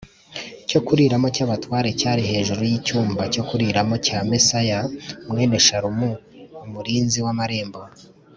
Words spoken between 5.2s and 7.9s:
mwene Shalumu a umurinzi w amarembo